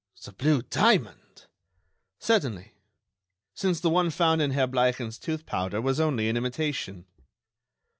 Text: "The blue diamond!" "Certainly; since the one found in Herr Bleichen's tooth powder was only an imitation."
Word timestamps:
"The 0.25 0.31
blue 0.33 0.63
diamond!" 0.63 1.45
"Certainly; 2.17 2.73
since 3.53 3.79
the 3.79 3.91
one 3.91 4.09
found 4.09 4.41
in 4.41 4.49
Herr 4.49 4.65
Bleichen's 4.67 5.19
tooth 5.19 5.45
powder 5.45 5.79
was 5.79 5.99
only 5.99 6.27
an 6.27 6.37
imitation." 6.37 7.05